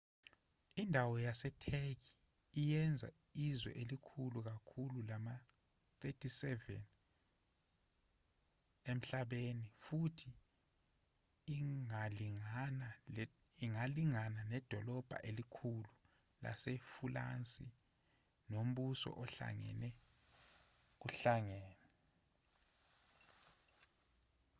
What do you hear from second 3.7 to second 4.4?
elikhulu